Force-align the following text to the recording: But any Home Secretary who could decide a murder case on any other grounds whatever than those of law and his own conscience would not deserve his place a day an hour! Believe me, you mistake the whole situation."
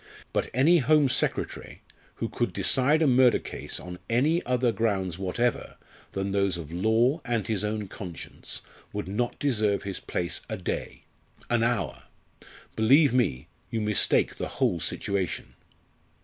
But 0.33 0.49
any 0.51 0.79
Home 0.79 1.09
Secretary 1.09 1.83
who 2.15 2.27
could 2.27 2.53
decide 2.53 3.03
a 3.03 3.07
murder 3.07 3.37
case 3.37 3.79
on 3.79 3.99
any 4.09 4.43
other 4.47 4.71
grounds 4.71 5.19
whatever 5.19 5.77
than 6.13 6.31
those 6.31 6.57
of 6.57 6.71
law 6.71 7.21
and 7.23 7.45
his 7.45 7.63
own 7.63 7.87
conscience 7.87 8.63
would 8.93 9.07
not 9.07 9.37
deserve 9.37 9.83
his 9.83 9.99
place 9.99 10.41
a 10.49 10.57
day 10.57 11.03
an 11.51 11.61
hour! 11.61 12.05
Believe 12.75 13.13
me, 13.13 13.47
you 13.69 13.79
mistake 13.79 14.37
the 14.37 14.47
whole 14.57 14.79
situation." 14.79 15.53